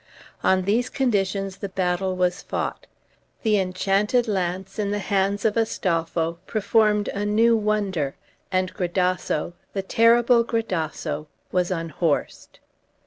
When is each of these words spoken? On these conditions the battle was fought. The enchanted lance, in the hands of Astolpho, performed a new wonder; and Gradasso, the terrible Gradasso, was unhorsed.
On 0.43 0.63
these 0.63 0.89
conditions 0.89 1.57
the 1.57 1.69
battle 1.69 2.15
was 2.15 2.41
fought. 2.41 2.87
The 3.43 3.59
enchanted 3.59 4.27
lance, 4.27 4.79
in 4.79 4.89
the 4.89 4.97
hands 4.97 5.45
of 5.45 5.55
Astolpho, 5.55 6.39
performed 6.47 7.09
a 7.09 7.23
new 7.23 7.55
wonder; 7.55 8.15
and 8.51 8.73
Gradasso, 8.73 9.53
the 9.73 9.83
terrible 9.83 10.43
Gradasso, 10.43 11.27
was 11.51 11.69
unhorsed. 11.69 12.59